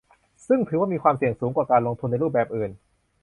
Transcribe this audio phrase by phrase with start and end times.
[0.47, 2.71] ซึ่งถือว่ามีความเสี่ยงสูงกว่าการลงทุนในรูปแบบอื่น